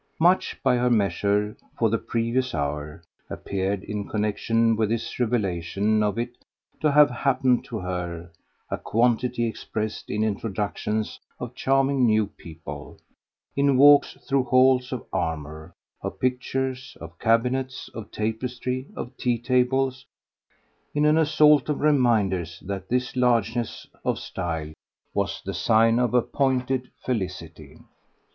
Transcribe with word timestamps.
Much, 0.19 0.57
by 0.63 0.77
her 0.77 0.89
measure, 0.89 1.55
for 1.77 1.87
the 1.91 1.99
previous 1.99 2.55
hour, 2.55 3.03
appeared, 3.29 3.83
in 3.83 4.07
connexion 4.09 4.75
with 4.75 4.89
this 4.89 5.19
revelation 5.19 6.01
of 6.01 6.17
it, 6.17 6.37
to 6.79 6.91
have 6.91 7.11
happened 7.11 7.63
to 7.63 7.77
her 7.77 8.31
a 8.71 8.79
quantity 8.79 9.45
expressed 9.47 10.09
in 10.09 10.23
introductions 10.23 11.19
of 11.39 11.53
charming 11.53 12.03
new 12.03 12.25
people, 12.25 12.97
in 13.55 13.77
walks 13.77 14.17
through 14.27 14.43
halls 14.45 14.91
of 14.91 15.05
armour, 15.13 15.71
of 16.01 16.19
pictures, 16.19 16.97
of 16.99 17.19
cabinets, 17.19 17.87
of 17.89 18.09
tapestry, 18.09 18.87
of 18.95 19.15
tea 19.17 19.37
tables, 19.37 20.07
in 20.95 21.05
an 21.05 21.15
assault 21.19 21.69
of 21.69 21.79
reminders 21.79 22.59
that 22.65 22.89
this 22.89 23.15
largeness 23.15 23.85
of 24.03 24.17
style 24.17 24.73
was 25.13 25.43
the 25.45 25.53
sign 25.53 25.99
of 25.99 26.15
APPOINTED 26.15 26.89
felicity. 27.05 27.77